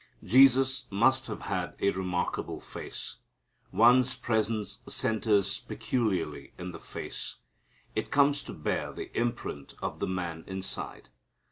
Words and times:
Jesus 0.23 0.87
must 0.89 1.27
have 1.27 1.41
had 1.41 1.75
a 1.79 1.91
remarkable 1.91 2.59
face. 2.59 3.17
One's 3.71 4.15
presence 4.15 4.81
centers 4.87 5.59
peculiarly 5.59 6.53
in 6.57 6.71
the 6.71 6.79
face. 6.79 7.35
It 7.93 8.09
comes 8.09 8.41
to 8.45 8.53
bear 8.53 8.93
the 8.93 9.15
imprint 9.15 9.75
of 9.79 9.99
the 9.99 10.07
man 10.07 10.43
inside. 10.47 11.09